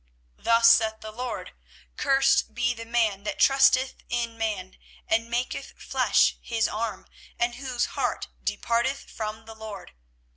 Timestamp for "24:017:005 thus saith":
0.37-0.99